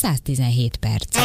[0.00, 1.16] 117 perc.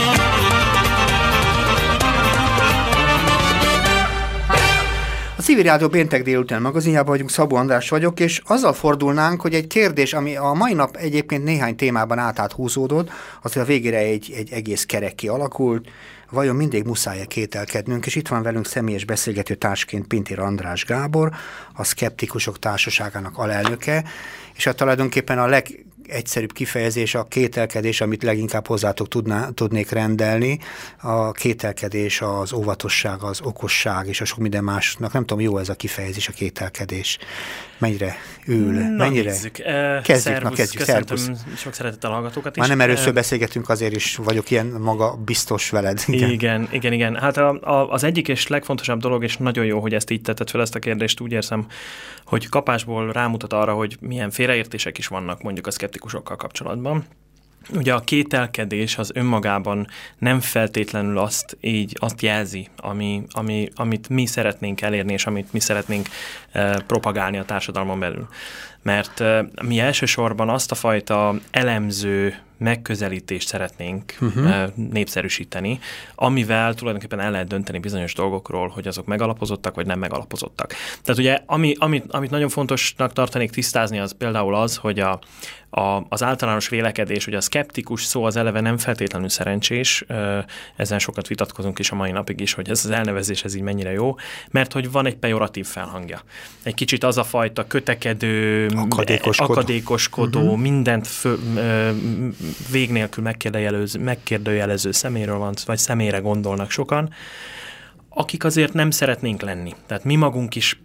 [5.37, 9.67] A Civil Rádió péntek délután magazinjában vagyunk, Szabó András vagyok, és azzal fordulnánk, hogy egy
[9.67, 13.09] kérdés, ami a mai nap egyébként néhány témában át húzódott,
[13.41, 15.89] az, hogy a végére egy, egy egész kerek kialakult,
[16.29, 21.31] vajon mindig muszáj-e kételkednünk, és itt van velünk személyes beszélgető társként Pintér András Gábor,
[21.73, 24.03] a Skeptikusok Társaságának alelnöke,
[24.55, 30.59] és hát tulajdonképpen a leg egyszerűbb kifejezés a kételkedés, amit leginkább hozzátok tudná, tudnék rendelni.
[31.01, 35.13] A kételkedés, az óvatosság, az okosság és a sok minden másnak.
[35.13, 37.17] Nem tudom, jó ez a kifejezés, a kételkedés.
[37.77, 39.29] Mennyire ül, na, mennyire?
[39.29, 39.53] Nézzük.
[39.53, 41.29] Kezdjük, szervusz, na kezdjük, szervusz.
[41.57, 42.59] Sok szeretettel hallgatókat is.
[42.59, 46.03] Már nem először beszélgetünk, azért is vagyok ilyen maga biztos veled.
[46.07, 46.93] Igen, igen, igen.
[46.93, 47.15] igen.
[47.15, 50.49] Hát a, a, az egyik és legfontosabb dolog, és nagyon jó, hogy ezt így tetted
[50.49, 51.67] fel ezt a kérdést, úgy érzem,
[52.25, 57.05] hogy kapásból rámutat arra, hogy milyen félreértések is vannak mondjuk a szkeptikusokkal kapcsolatban.
[57.73, 64.25] Ugye a kételkedés az önmagában nem feltétlenül azt így azt jelzi, ami, ami, amit mi
[64.25, 66.07] szeretnénk elérni, és amit mi szeretnénk
[66.51, 68.27] e, propagálni a társadalmon belül.
[68.81, 74.75] Mert e, mi elsősorban azt a fajta elemző megközelítést szeretnénk uh-huh.
[74.75, 75.79] népszerűsíteni,
[76.15, 80.73] amivel tulajdonképpen el lehet dönteni bizonyos dolgokról, hogy azok megalapozottak, vagy nem megalapozottak.
[81.01, 85.19] Tehát ugye, ami, amit, amit nagyon fontosnak tartanék tisztázni, az például az, hogy a,
[85.69, 90.05] a, az általános vélekedés, hogy a szkeptikus szó az eleve nem feltétlenül szerencsés,
[90.75, 93.91] ezen sokat vitatkozunk is a mai napig is, hogy ez az elnevezés ez így mennyire
[93.91, 94.15] jó,
[94.51, 96.21] mert hogy van egy pejoratív felhangja.
[96.63, 100.59] Egy kicsit az a fajta kötekedő, akadékoskodó, akadékoskodó uh-huh.
[100.59, 101.39] mindent fő,
[102.71, 107.13] vég nélkül megkérdőjelező, megkérdőjelező szeméről van, vagy személyre gondolnak sokan,
[108.09, 109.73] akik azért nem szeretnénk lenni.
[109.85, 110.79] Tehát mi magunk is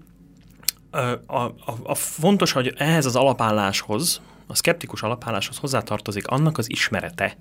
[0.91, 0.99] a,
[1.37, 7.37] a, a fontos, hogy ehhez az alapálláshoz, a szkeptikus alapálláshoz hozzátartozik annak az ismerete,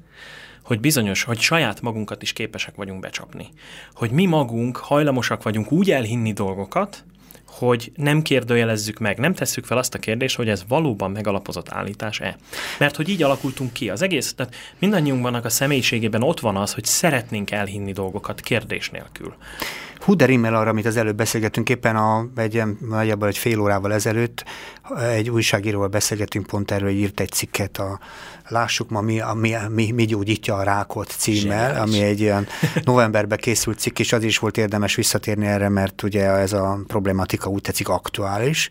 [0.63, 3.49] hogy bizonyos, hogy saját magunkat is képesek vagyunk becsapni.
[3.93, 7.03] Hogy mi magunk hajlamosak vagyunk úgy elhinni dolgokat,
[7.49, 12.37] hogy nem kérdőjelezzük meg, nem tesszük fel azt a kérdést, hogy ez valóban megalapozott állítás-e.
[12.80, 13.89] Mert hogy így alakultunk ki.
[13.89, 19.33] Az egész, tehát mindannyiunkban a személyiségében ott van az, hogy szeretnénk elhinni dolgokat kérdés nélkül.
[19.99, 23.93] Hú, de rimmel arra, amit az előbb beszélgettünk, éppen a, egy, nagyjából egy fél órával
[23.93, 24.43] ezelőtt
[25.11, 27.99] egy újságíróval beszélgetünk pont erről, hogy írt egy cikket a
[28.48, 31.93] Lássuk ma, mi, mi, mi, mi gyógyítja a rákot címmel, Zseniális.
[31.93, 32.48] ami egy ilyen
[32.83, 37.48] novemberben készült cikk, és az is volt érdemes visszatérni erre, mert ugye ez a problematika
[37.49, 38.70] úgy tetszik aktuális.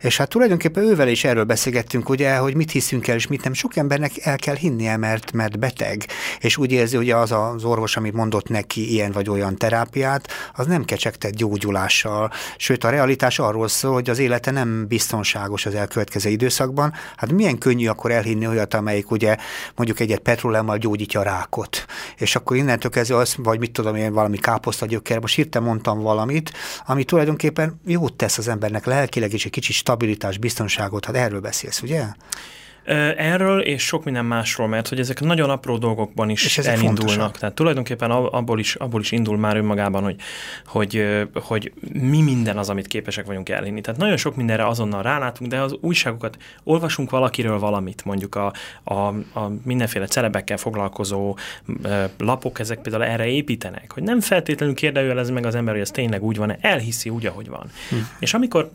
[0.00, 3.52] És hát tulajdonképpen ővel is erről beszélgettünk, ugye, hogy mit hiszünk el, és mit nem.
[3.52, 6.06] Sok embernek el kell hinnie, mert, mert beteg,
[6.40, 10.66] és úgy érzi, hogy az az orvos, amit mondott neki ilyen vagy olyan terápiát, az
[10.66, 12.30] nem kecsegtett gyógyulással.
[12.56, 16.92] Sőt, a realitás arról szól, hogy az élete nem biztonságos az elkövetkező időszakban.
[17.16, 19.36] Hát milyen könnyű akkor elhinni olyat, amelyik ugye
[19.74, 21.86] mondjuk egyet petróleummal gyógyítja a rákot.
[22.16, 26.52] És akkor innentől kezdve az, vagy mit tudom én, valami káposztagyökkel, most hirtelen mondtam valamit,
[26.86, 31.82] ami tulajdonképpen jót tesz az embernek lelkileg, és egy kicsit stabilitás, biztonságot, hát erről beszélsz,
[31.82, 32.04] ugye?
[33.16, 36.96] Erről és sok minden másról, mert hogy ezek nagyon apró dolgokban is elindulnak.
[36.96, 37.38] Fontosak.
[37.38, 40.16] Tehát tulajdonképpen abból is, abból is indul már önmagában, hogy,
[40.66, 41.04] hogy,
[41.34, 43.80] hogy mi minden az, amit képesek vagyunk elhinni.
[43.80, 48.52] Tehát nagyon sok mindenre azonnal rálátunk, de az újságokat olvasunk valakiről valamit, mondjuk a,
[48.84, 48.94] a,
[49.34, 51.36] a mindenféle celebekkel foglalkozó
[52.18, 56.22] lapok, ezek például erre építenek, hogy nem feltétlenül kérdőjelez meg az ember, hogy ez tényleg
[56.22, 57.70] úgy van, elhiszi úgy, ahogy van.
[57.88, 57.96] Hm.
[58.18, 58.70] És amikor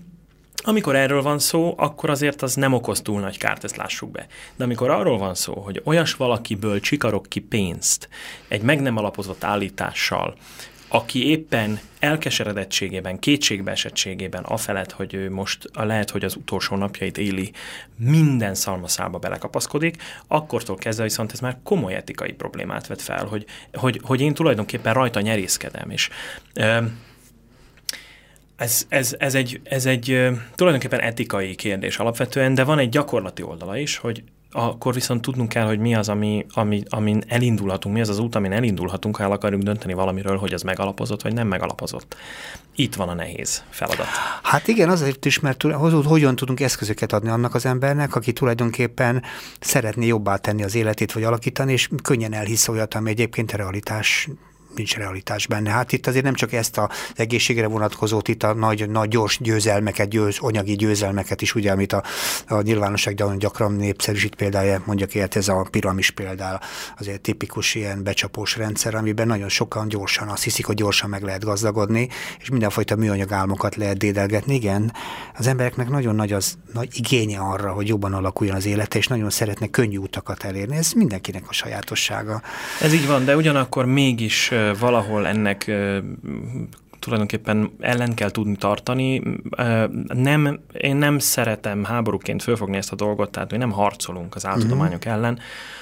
[0.63, 4.27] amikor erről van szó, akkor azért az nem okoz túl nagy kárt, ezt lássuk be.
[4.55, 8.09] De amikor arról van szó, hogy olyas valakiből csikarok ki pénzt
[8.47, 10.35] egy meg nem alapozott állítással,
[10.87, 17.51] aki éppen elkeseredettségében, kétségbeesettségében afelett, hogy ő most lehet, hogy az utolsó napjait éli,
[17.97, 23.99] minden szalmaszába belekapaszkodik, akkortól kezdve viszont ez már komoly etikai problémát vet fel, hogy, hogy,
[24.03, 25.89] hogy én tulajdonképpen rajta nyerészkedem.
[25.89, 26.09] És,
[28.63, 30.05] ez, ez, ez, egy, ez egy
[30.55, 34.23] tulajdonképpen etikai kérdés alapvetően, de van egy gyakorlati oldala is, hogy
[34.55, 38.35] akkor viszont tudnunk kell, hogy mi az, ami, ami, amin elindulhatunk, mi az az út,
[38.35, 42.15] amin elindulhatunk, ha el akarjuk dönteni valamiről, hogy az megalapozott, vagy nem megalapozott.
[42.75, 44.05] Itt van a nehéz feladat.
[44.43, 45.61] Hát igen, azért is, mert
[46.05, 49.23] hogyan tudunk eszközöket adni annak az embernek, aki tulajdonképpen
[49.59, 54.29] szeretné jobbá tenni az életét, vagy alakítani, és könnyen elhisz olyat, ami egyébként a realitás
[54.75, 55.69] nincs realitás benne.
[55.69, 60.09] Hát itt azért nem csak ezt az egészségre vonatkozót, itt a nagy, nagy gyors győzelmeket,
[60.09, 62.03] győz, anyagi győzelmeket is, ugye, amit a,
[62.47, 66.59] a nyilvánosság gyakran, gyakran népszerűsít példája, mondjak ilyet, ez a piramis például,
[66.97, 71.43] azért tipikus ilyen becsapós rendszer, amiben nagyon sokan gyorsan azt hiszik, hogy gyorsan meg lehet
[71.43, 72.09] gazdagodni,
[72.39, 74.53] és mindenfajta műanyag álmokat lehet dédelgetni.
[74.53, 74.93] Igen,
[75.37, 79.29] az embereknek nagyon nagy az nagy igénye arra, hogy jobban alakuljon az élete, és nagyon
[79.29, 80.75] szeretnek könnyű utakat elérni.
[80.75, 82.41] Ez mindenkinek a sajátossága.
[82.81, 85.71] Ez így van, de ugyanakkor mégis valahol ennek
[87.03, 89.21] tulajdonképpen ellen kell tudni tartani.
[90.07, 94.97] Nem, én nem szeretem háborúként fölfogni ezt a dolgot, tehát mi nem harcolunk az áltudományok
[94.97, 95.13] uh-huh.
[95.13, 95.39] ellen,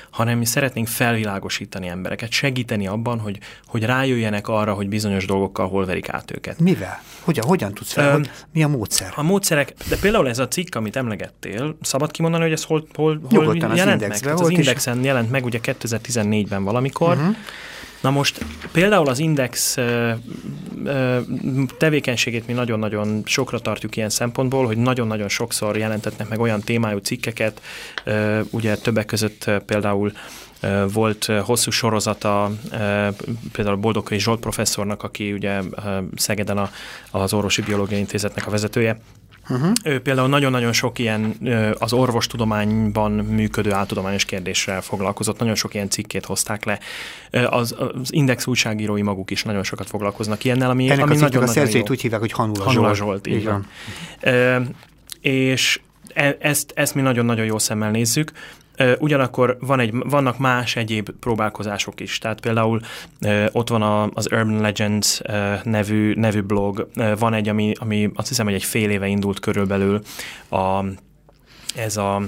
[0.09, 5.85] hanem mi szeretnénk felvilágosítani embereket, segíteni abban, hogy, hogy rájöjjenek arra, hogy bizonyos dolgokkal hol
[5.85, 6.59] verik át őket.
[6.59, 7.01] Mivel?
[7.19, 8.11] Hogyan, hogyan tudsz fel?
[8.11, 9.13] hogy mi a módszer?
[9.15, 13.21] A módszerek, de például ez a cikk, amit emlegettél, szabad kimondani, hogy ez hol, hol,
[13.29, 14.33] hol jelent meg?
[14.33, 15.05] Az, az Indexen is.
[15.05, 17.35] jelent meg ugye 2014-ben valamikor, uh-huh.
[18.01, 19.77] Na most például az Index
[21.77, 27.61] tevékenységét mi nagyon-nagyon sokra tartjuk ilyen szempontból, hogy nagyon-nagyon sokszor jelentetnek meg olyan témájú cikkeket,
[28.49, 30.11] ugye többek között például
[30.93, 32.51] volt hosszú sorozata
[33.51, 35.61] például Boldogkai Zsolt professzornak, aki ugye
[36.15, 36.69] Szegeden
[37.11, 38.99] az Orvosi Biológiai Intézetnek a vezetője,
[39.49, 39.71] Uh-huh.
[39.83, 41.35] Ő például nagyon-nagyon sok ilyen
[41.79, 46.79] az orvostudományban működő áltudományos kérdéssel foglalkozott, nagyon sok ilyen cikkét hozták le.
[47.45, 51.47] Az, az Index újságírói maguk is nagyon sokat foglalkoznak ilyennel, ami, Ennek ami nagyon, a
[51.47, 53.25] szerzőit úgy hívják, hogy Hanula, Hanula Zsolt.
[53.25, 53.67] Zsolt így, van.
[54.21, 54.75] van.
[55.21, 55.79] és
[56.13, 58.31] e, ezt, ezt mi nagyon-nagyon jó szemmel nézzük.
[58.99, 62.17] Ugyanakkor van egy, vannak más egyéb próbálkozások is.
[62.17, 62.81] Tehát például
[63.51, 65.21] ott van a, az Urban Legends
[65.63, 66.89] nevű, nevű blog,
[67.19, 70.01] van egy, ami, ami azt hiszem, hogy egy fél éve indult körülbelül
[70.49, 70.83] a,
[71.75, 72.21] ez a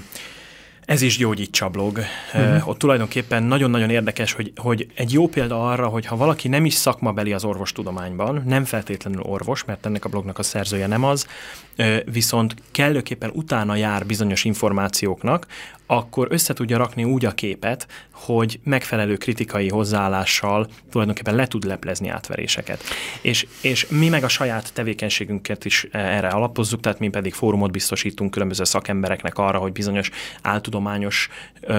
[0.85, 1.99] ez is gyógyítsa blog.
[2.33, 2.55] Uh-huh.
[2.55, 6.65] Uh, ott tulajdonképpen nagyon-nagyon érdekes, hogy, hogy egy jó példa arra, hogy ha valaki nem
[6.65, 11.27] is szakmabeli az orvostudományban, nem feltétlenül orvos, mert ennek a blognak a szerzője nem az,
[11.77, 15.47] uh, viszont kellőképpen utána jár bizonyos információknak,
[15.95, 22.09] akkor össze tudja rakni úgy a képet, hogy megfelelő kritikai hozzáállással tulajdonképpen le tud leplezni
[22.09, 22.83] átveréseket.
[23.21, 28.31] És, és mi meg a saját tevékenységünket is erre alapozzuk, tehát mi pedig fórumot biztosítunk
[28.31, 30.09] különböző szakembereknek arra, hogy bizonyos
[30.41, 31.29] áltudományos,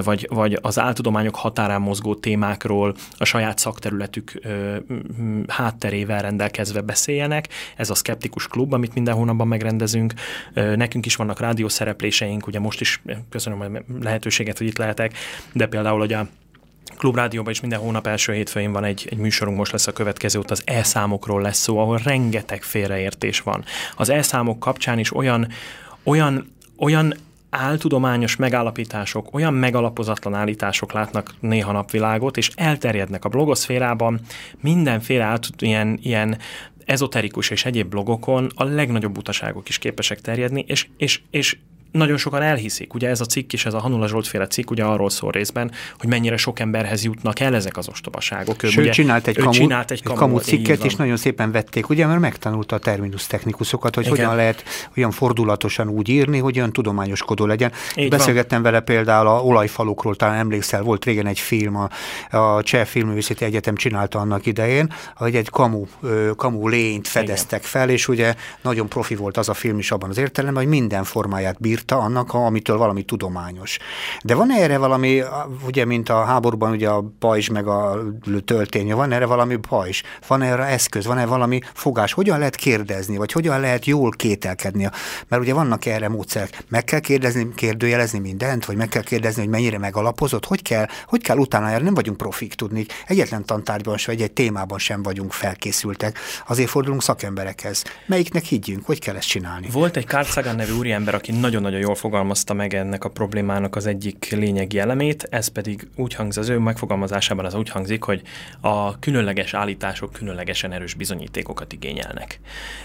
[0.04, 4.40] vagy, vagy az áltudományok határán mozgó témákról a saját szakterületük
[5.48, 7.48] hátterével rendelkezve beszéljenek.
[7.76, 10.12] Ez a Skeptikus Klub, amit minden hónapban megrendezünk.
[10.54, 13.66] Nekünk is vannak rádiószerepléseink, ugye most is köszönöm a
[14.04, 15.16] lehetőséget, hogy itt lehetek,
[15.52, 16.28] de például, hogy a
[16.96, 20.50] Klubrádióban is minden hónap első hétfőjén van egy, egy műsorunk, most lesz a következő, ott
[20.50, 23.64] az elszámokról lesz szó, ahol rengeteg félreértés van.
[23.96, 25.48] Az elszámok kapcsán is olyan,
[26.02, 27.14] olyan, olyan
[27.50, 34.20] áltudományos megállapítások, olyan megalapozatlan állítások látnak néha napvilágot, és elterjednek a blogoszférában,
[34.60, 36.38] mindenféle át, ilyen, ilyen
[36.84, 41.56] ezoterikus és egyéb blogokon a legnagyobb butaságok is képesek terjedni, és, és, és
[41.94, 42.94] nagyon sokan elhiszik.
[42.94, 45.70] Ugye ez a cikk is, ez a Hanula Zsolt féle cikk ugye arról szól részben,
[45.98, 48.62] hogy mennyire sok emberhez jutnak el ezek az ostobaságok.
[48.62, 52.06] Ő, ugye, csinált egy, kamu, csinált egy kamu, kamu cikket, és nagyon szépen vették, ugye,
[52.06, 54.16] mert megtanulta a terminus technikusokat, hogy Igen.
[54.16, 54.64] hogyan lehet
[54.96, 57.72] olyan fordulatosan úgy írni, hogy olyan tudományoskodó legyen.
[57.96, 58.72] Így Beszélgettem van.
[58.72, 61.88] vele például a olajfalukról, talán emlékszel, volt régen egy film, a,
[62.36, 65.84] a Cseh Filmművészeti Egyetem csinálta annak idején, hogy egy kamu,
[66.36, 67.70] kamu lényt fedeztek Igen.
[67.70, 71.04] fel, és ugye nagyon profi volt az a film is abban az értelemben, hogy minden
[71.04, 73.78] formáját bírt írta annak, amitől valami tudományos.
[74.22, 75.22] De van erre valami,
[75.66, 77.98] ugye, mint a háborúban ugye a pajzs meg a
[78.44, 83.16] töltény, van erre valami pajzs, van erre eszköz, van erre valami fogás, hogyan lehet kérdezni,
[83.16, 84.88] vagy hogyan lehet jól kételkedni,
[85.28, 89.50] mert ugye vannak erre módszerek, meg kell kérdezni, kérdőjelezni mindent, vagy meg kell kérdezni, hogy
[89.50, 94.14] mennyire megalapozott, hogy kell, hogy kell utána járni, nem vagyunk profik tudni, egyetlen tantárgyban sem,
[94.14, 97.84] vagy egy témában sem vagyunk felkészültek, azért fordulunk szakemberekhez.
[98.06, 99.68] Melyiknek higgyünk, hogy kell ezt csinálni?
[99.72, 103.76] Volt egy Carl Sagan nevű úriember, aki nagyon nagyon jól fogalmazta meg ennek a problémának
[103.76, 108.22] az egyik lényegi elemét, ez pedig úgy hangzik, az ő megfogalmazásában az úgy hangzik, hogy
[108.60, 112.40] a különleges állítások különlegesen erős bizonyítékokat igényelnek.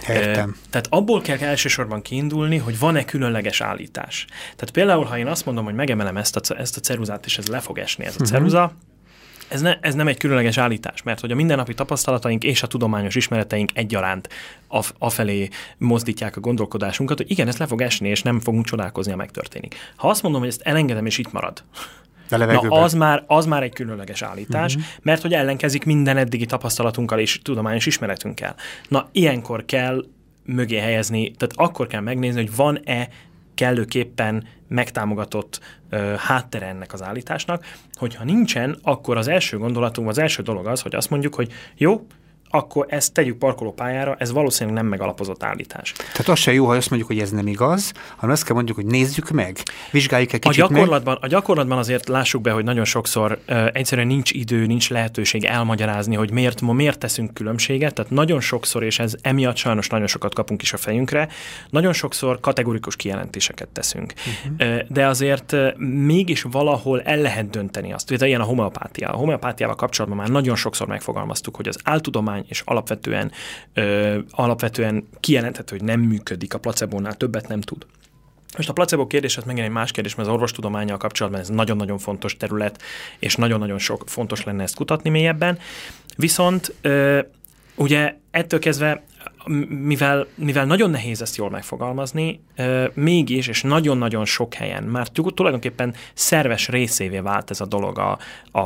[0.08, 0.56] Értem.
[0.70, 4.26] Tehát abból kell elsősorban kiindulni, hogy van-e különleges állítás.
[4.30, 7.48] Tehát például, ha én azt mondom, hogy megemelem ezt a, ezt a ceruzát, és ez
[7.48, 8.72] le fog esni, ez a uh-huh.
[9.50, 13.16] Ez, ne, ez nem egy különleges állítás, mert hogy a mindennapi tapasztalataink és a tudományos
[13.16, 14.30] ismereteink egyaránt
[14.68, 19.12] af, afelé mozdítják a gondolkodásunkat, hogy igen, ez le fog esni, és nem fogunk csodálkozni,
[19.12, 19.76] ha megtörténik.
[19.96, 21.64] Ha azt mondom, hogy ezt elengedem, és itt marad,
[22.30, 24.90] Na, az már, az már egy különleges állítás, uh-huh.
[25.02, 28.56] mert hogy ellenkezik minden eddigi tapasztalatunkkal és tudományos ismeretünkkel.
[28.88, 30.06] Na, ilyenkor kell
[30.46, 33.08] mögé helyezni, tehát akkor kell megnézni, hogy van-e
[33.56, 35.60] kellőképpen megtámogatott
[35.90, 40.82] ö, háttere ennek az állításnak, hogyha nincsen, akkor az első gondolatunk, az első dolog az,
[40.82, 42.08] hogy azt mondjuk, hogy jó,
[42.50, 45.92] akkor ezt tegyük parkolópályára, ez valószínűleg nem megalapozott állítás.
[45.92, 48.78] Tehát az se jó, ha azt mondjuk, hogy ez nem igaz, hanem azt kell mondjuk,
[48.78, 49.58] hogy nézzük meg,
[49.92, 51.24] vizsgáljuk egy kicsit a gyakorlatban, meg.
[51.24, 56.16] A gyakorlatban azért lássuk be, hogy nagyon sokszor uh, egyszerűen nincs idő, nincs lehetőség elmagyarázni,
[56.16, 60.34] hogy miért ma miért teszünk különbséget, tehát nagyon sokszor, és ez emiatt sajnos nagyon sokat
[60.34, 61.28] kapunk is a fejünkre,
[61.70, 64.14] nagyon sokszor kategorikus kijelentéseket teszünk.
[64.14, 64.76] Uh-huh.
[64.76, 68.12] Uh, de azért uh, mégis valahol el lehet dönteni azt.
[68.12, 69.10] Ugye ilyen a homeopátia.
[69.10, 73.32] A homeopátiával kapcsolatban már nagyon sokszor megfogalmaztuk, hogy az áltudomány tudomány, és alapvetően,
[73.74, 77.86] ö, alapvetően kijelenthető, hogy nem működik, a placebónál többet nem tud.
[78.58, 81.98] Most a placebo kérdés, az megint egy más kérdés, mert az orvostudományjal kapcsolatban ez nagyon-nagyon
[81.98, 82.82] fontos terület,
[83.20, 85.60] és nagyon-nagyon sok fontos lenne ezt kutatni mélyebben.
[86.18, 87.20] Viszont ö,
[87.76, 89.04] ugye ettől kezdve
[89.68, 92.42] mivel, mivel nagyon nehéz ezt jól megfogalmazni,
[92.94, 98.18] mégis, és nagyon-nagyon sok helyen már tulajdonképpen szerves részévé vált ez a dolog a,
[98.52, 98.60] a,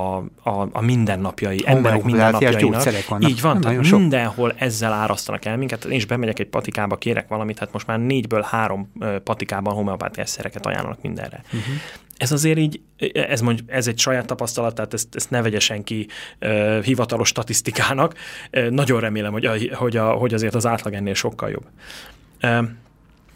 [0.43, 2.84] a, a mindennapjai, emberek mindennapjainak.
[3.08, 3.29] Vannak.
[3.29, 4.00] Így van, tehát sok.
[4.00, 5.86] mindenhol ezzel árasztanak el minket.
[5.86, 8.91] Én is bemegyek egy patikába, kérek valamit, hát most már négyből három
[9.24, 11.41] patikában homeopátiás szereket ajánlanak mindenre.
[11.46, 11.75] Uh-huh
[12.17, 12.82] ez azért így,
[13.13, 16.08] ez, mondj, ez egy saját tapasztalat, tehát ezt, ezt ne vegye senki
[16.41, 18.13] uh, hivatalos statisztikának.
[18.51, 21.65] Uh, nagyon remélem, hogy, a, hogy, a, hogy azért az átlag ennél sokkal jobb.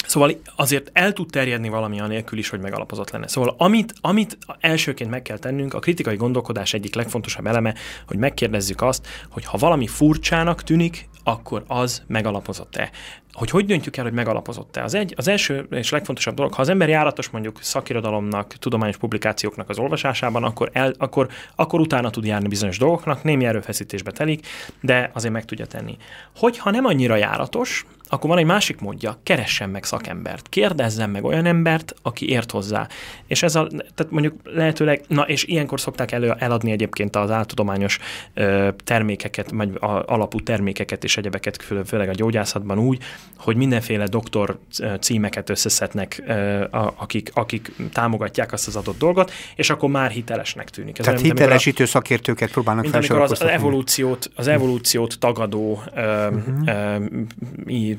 [0.07, 3.27] Szóval azért el tud terjedni valami anélkül is, hogy megalapozott lenne.
[3.27, 7.73] Szóval amit, amit elsőként meg kell tennünk, a kritikai gondolkodás egyik legfontosabb eleme,
[8.07, 12.91] hogy megkérdezzük azt, hogy ha valami furcsának tűnik, akkor az megalapozott-e
[13.37, 14.83] hogy hogy döntjük el, hogy megalapozott-e.
[14.83, 19.69] Az, egy, az első és legfontosabb dolog, ha az ember járatos mondjuk szakirodalomnak, tudományos publikációknak
[19.69, 24.47] az olvasásában, akkor, el, akkor, akkor utána tud járni bizonyos dolgoknak, némi erőfeszítésbe telik,
[24.81, 25.97] de azért meg tudja tenni.
[26.35, 31.45] Hogyha nem annyira járatos, akkor van egy másik módja, keressen meg szakembert, kérdezzen meg olyan
[31.45, 32.87] embert, aki ért hozzá.
[33.27, 37.99] És ez a, tehát mondjuk lehetőleg, na és ilyenkor szokták elő, eladni egyébként az áltudományos
[38.33, 43.03] ö, termékeket, vagy a, alapú termékeket és egyebeket, főleg a gyógyászatban úgy,
[43.37, 44.59] hogy mindenféle doktor
[44.99, 50.69] címeket összeszednek, ö, a, akik, akik támogatják azt az adott dolgot, és akkor már hitelesnek
[50.69, 50.99] tűnik.
[50.99, 53.31] Ez Tehát olyan, hitelesítő a, szakértőket próbálnak felsorolni.
[53.31, 56.67] Az, az evolúciót, az evolúciót tagadó ö, uh-huh.
[57.65, 57.95] ö,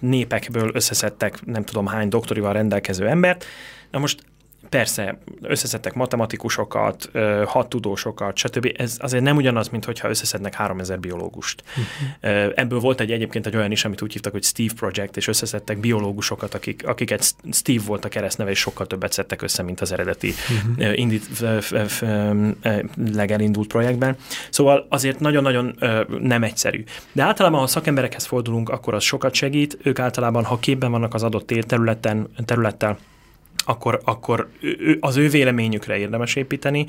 [0.00, 3.44] népekből összeszedtek nem tudom hány doktorival rendelkező embert.
[3.90, 4.22] Na most
[4.70, 7.10] Persze, összeszedtek matematikusokat,
[7.46, 8.72] hat tudósokat, stb.
[8.76, 11.62] Ez azért nem ugyanaz, mint hogyha összeszednek 3000 biológust.
[11.68, 12.52] Uh-huh.
[12.54, 15.78] Ebből volt egy egyébként egy olyan is, amit úgy hívtak, hogy Steve Project, és összeszedtek
[15.78, 20.32] biológusokat, akik, akiket Steve volt a keresztneve, és sokkal többet szedtek össze, mint az eredeti
[20.78, 20.98] uh-huh.
[20.98, 21.26] indít,
[23.12, 24.16] legelindult projektben.
[24.50, 25.78] Szóval azért nagyon-nagyon
[26.20, 26.84] nem egyszerű.
[27.12, 29.78] De általában, ha szakemberekhez fordulunk, akkor az sokat segít.
[29.82, 32.98] Ők általában, ha képben vannak az adott területen, területtel,
[33.64, 34.50] akkor, akkor
[35.00, 36.86] az ő véleményükre érdemes építeni.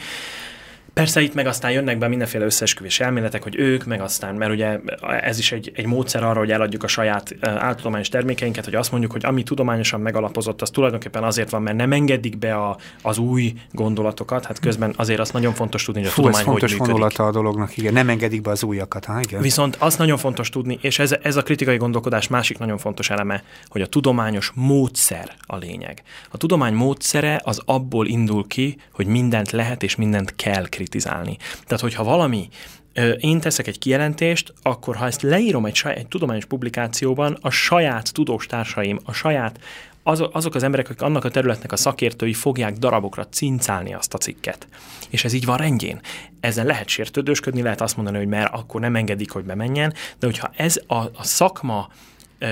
[0.94, 4.80] Persze itt meg aztán jönnek be mindenféle összeesküvés elméletek, hogy ők, meg aztán, mert ugye
[5.22, 9.12] ez is egy, egy módszer arra, hogy eladjuk a saját áltudományos termékeinket, hogy azt mondjuk,
[9.12, 13.54] hogy ami tudományosan megalapozott, az tulajdonképpen azért van, mert nem engedik be a, az új
[13.72, 16.88] gondolatokat, hát közben azért azt nagyon fontos tudni, hogy a Fú, tudomány ez fontos hogy
[16.88, 19.06] vonulata a dolognak, igen, nem engedik be az újakat.
[19.06, 19.42] Ha, igen.
[19.42, 23.44] Viszont azt nagyon fontos tudni, és ez, ez a kritikai gondolkodás másik nagyon fontos eleme,
[23.68, 26.02] hogy a tudományos módszer a lényeg.
[26.30, 31.38] A tudomány módszere az abból indul ki, hogy mindent lehet és mindent kell kritizálni.
[31.66, 32.50] Tehát, hogyha valami
[33.20, 38.14] én teszek egy kijelentést, akkor ha ezt leírom egy, saj, egy tudományos publikációban, a saját
[38.14, 39.60] tudós társaim, a saját
[40.04, 44.68] azok az emberek, akik annak a területnek a szakértői fogják darabokra cincálni azt a cikket.
[45.10, 46.00] És ez így van rendjén.
[46.40, 50.52] Ezen lehet sértődősködni, lehet azt mondani, hogy mert akkor nem engedik, hogy bemenjen, de hogyha
[50.56, 51.90] ez a, a szakma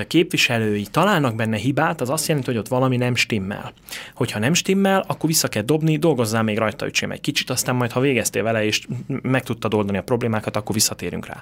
[0.08, 3.74] képviselői találnak benne hibát, az azt jelenti, hogy ott valami nem stimmel.
[4.14, 7.92] Hogyha nem stimmel, akkor vissza kell dobni, dolgozzál még rajta, öcsém, egy kicsit, aztán majd,
[7.92, 11.42] ha végeztél vele, és meg tudtad oldani a problémákat, akkor visszatérünk rá.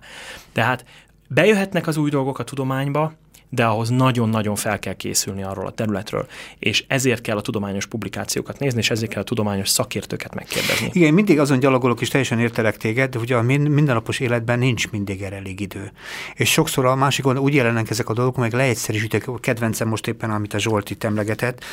[0.51, 0.85] Tehát
[1.27, 3.13] bejöhetnek az új dolgok a tudományba,
[3.49, 6.27] de ahhoz nagyon-nagyon fel kell készülni arról a területről,
[6.59, 10.89] és ezért kell a tudományos publikációkat nézni, és ezért kell a tudományos szakértőket megkérdezni.
[10.91, 15.21] Igen, mindig azon gyalogolok, és teljesen értelek téged, de ugye a mindennapos életben nincs mindig
[15.21, 15.91] erre elég idő.
[16.35, 20.07] És sokszor a másik oldalon úgy jelennek ezek a dolgok, meg leegyszerűsítek, a kedvencem most
[20.07, 21.63] éppen, amit a Zsolt itt emlegetett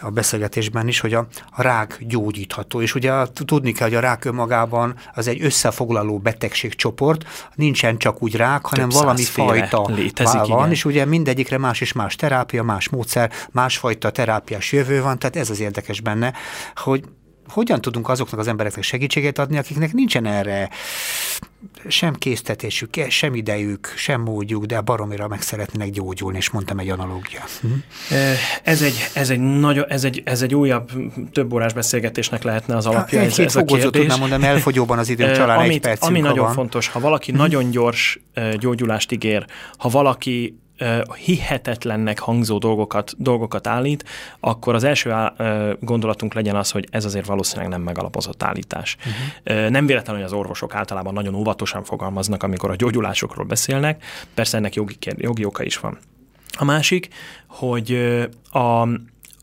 [0.00, 2.80] a beszélgetésben is, hogy a, a rák gyógyítható.
[2.80, 8.36] És ugye tudni kell, hogy a rák önmagában az egy összefoglaló betegségcsoport, nincsen csak úgy
[8.36, 10.70] rák, hanem valami fajta létezik, van, igen.
[10.70, 15.50] és ugye mindegyikre más és más terápia, más módszer, másfajta terápiás jövő van, tehát ez
[15.50, 16.32] az érdekes benne,
[16.74, 17.04] hogy
[17.48, 20.68] hogyan tudunk azoknak az embereknek segítséget adni, akiknek nincsen erre
[21.88, 27.44] sem késztetésük, sem idejük, sem módjuk, de baromira meg szeretnének gyógyulni, és mondtam egy analógia.
[27.60, 27.68] Hm?
[28.62, 30.90] Ez egy, ez egy, nagy, ez egy, ez egy újabb
[31.32, 33.20] több órás beszélgetésnek lehetne az alapja.
[33.20, 34.16] Egy, ez, ez a kérdés.
[34.16, 36.54] mondani, elfogyóban az időm, talán Amit, egy percünk, Ami nagyon van.
[36.54, 37.36] fontos, ha valaki hm.
[37.36, 38.20] nagyon gyors
[38.58, 39.44] gyógyulást ígér,
[39.76, 40.58] ha valaki
[41.24, 44.04] hihetetlennek hangzó dolgokat, dolgokat állít,
[44.40, 45.14] akkor az első
[45.80, 48.96] gondolatunk legyen az, hogy ez azért valószínűleg nem megalapozott állítás.
[48.96, 49.68] Uh-huh.
[49.68, 54.04] Nem véletlen, hogy az orvosok általában nagyon óvatosan fogalmaznak, amikor a gyógyulásokról beszélnek,
[54.34, 55.98] persze ennek jogi, jogi oka is van.
[56.58, 57.08] A másik,
[57.46, 57.92] hogy
[58.52, 58.88] a,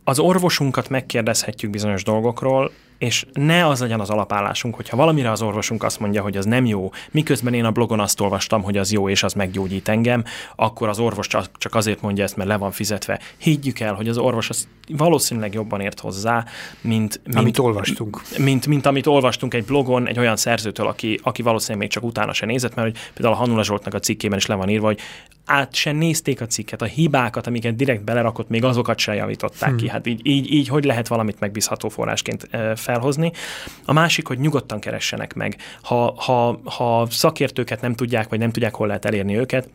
[0.03, 5.83] az orvosunkat megkérdezhetjük bizonyos dolgokról, és ne az legyen az alapállásunk, hogyha valamire az orvosunk
[5.83, 9.09] azt mondja, hogy az nem jó, miközben én a blogon azt olvastam, hogy az jó
[9.09, 10.23] és az meggyógyít engem,
[10.55, 13.19] akkor az orvos csak azért mondja ezt, mert le van fizetve.
[13.37, 16.45] Higgyük el, hogy az orvos az valószínűleg jobban ért hozzá,
[16.81, 18.21] mint, mint amit olvastunk.
[18.37, 22.33] Mint, mint, amit olvastunk egy blogon egy olyan szerzőtől, aki, aki valószínűleg még csak utána
[22.33, 24.99] se nézett, mert hogy például a Hanula Zsoltnak a cikkében is le van írva, hogy
[25.45, 29.77] át se nézték a cikket, a hibákat, amiket direkt belerakott, még azokat se javították hmm.
[29.77, 29.89] ki.
[29.89, 33.31] Hát így, így, így hogy lehet valamit megbízható forrásként felhozni.
[33.85, 35.57] A másik, hogy nyugodtan keressenek meg.
[35.81, 39.69] Ha, ha, ha szakértőket nem tudják, vagy nem tudják, hol lehet elérni őket,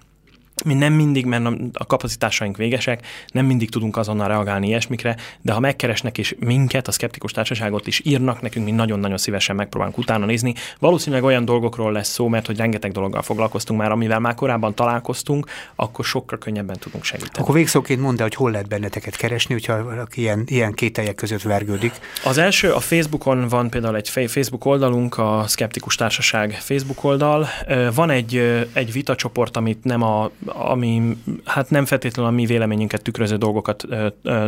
[0.64, 5.60] mi nem mindig, mert a kapacitásaink végesek, nem mindig tudunk azonnal reagálni ilyesmikre, de ha
[5.60, 10.54] megkeresnek és minket, a szkeptikus társaságot is írnak nekünk, mi nagyon-nagyon szívesen megpróbálunk utána nézni.
[10.78, 15.46] Valószínűleg olyan dolgokról lesz szó, mert hogy rengeteg dologgal foglalkoztunk már, amivel már korábban találkoztunk,
[15.74, 17.42] akkor sokkal könnyebben tudunk segíteni.
[17.42, 21.42] Akkor végszóként mondd el, hogy hol lehet benneteket keresni, hogyha valaki ilyen, ilyen kételjek között
[21.42, 21.92] vergődik.
[22.24, 27.48] Az első, a Facebookon van például egy Facebook oldalunk, a Szkeptikus Társaság Facebook oldal.
[27.94, 28.36] Van egy,
[28.72, 34.06] egy vitacsoport, amit nem a ami hát nem feltétlenül a mi véleményünket tükröző dolgokat ö,
[34.22, 34.46] ö,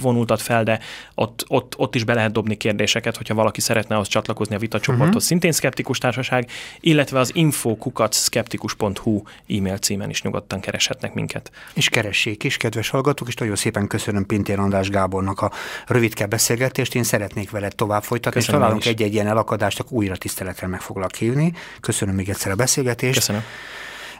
[0.00, 0.80] vonultat fel, de
[1.14, 5.06] ott, ott, ott is be lehet dobni kérdéseket, hogyha valaki szeretne az csatlakozni a vitacsoporthoz,
[5.08, 5.22] uh-huh.
[5.22, 11.50] szintén szkeptikus társaság, illetve az info.skeptikus.hu e-mail címen is nyugodtan kereshetnek minket.
[11.74, 15.52] És keressék is, kedves hallgatók, és nagyon szépen köszönöm Pintér András Gábornak a
[15.86, 20.66] rövidke beszélgetést, én szeretnék veled tovább folytatni, és találunk egy-egy ilyen elakadást, akkor újra tiszteletre
[20.66, 21.52] meg foglak hívni.
[21.80, 23.18] Köszönöm még egyszer a beszélgetést.
[23.18, 23.42] Köszönöm.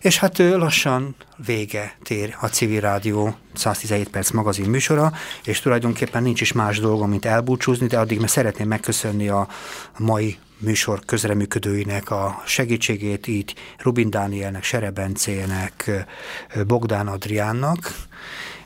[0.03, 1.15] És hát lassan
[1.47, 5.13] vége tér a Civil Rádió 117 perc magazin műsora,
[5.45, 9.49] és tulajdonképpen nincs is más dolgom, mint elbúcsúzni, de addig meg szeretném megköszönni a
[9.99, 15.91] mai műsor közreműködőinek a segítségét, így Rubin Dánielnek, Serebencének,
[16.67, 17.95] Bogdán Adriánnak,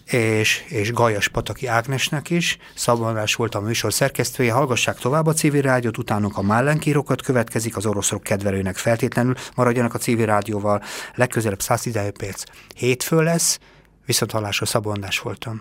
[0.06, 2.58] és, és Gajas Pataki Ágnesnek is.
[2.74, 4.52] Szabadás volt a műsor szerkesztője.
[4.52, 9.98] Hallgassák tovább a civil rádiót, utánuk a mállenkírókat következik, az oroszok kedvelőnek feltétlenül maradjanak a
[9.98, 10.82] civil rádióval.
[11.14, 12.42] Legközelebb 117 perc
[12.74, 13.58] hétfő lesz,
[14.06, 15.54] viszont hallásra Szabondás voltam.